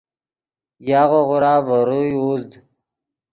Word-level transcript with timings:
یاغو 0.87 1.19
غورا 1.27 1.53
ڤے 1.67 1.79
روئے 1.87 2.09
اوزد 2.17 2.51